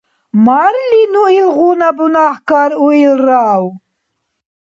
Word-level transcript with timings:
Марли, 0.45 1.01
ну 1.13 1.23
илгъуна 1.39 1.89
бунагькар 1.97 2.71
уилрав? 2.85 3.63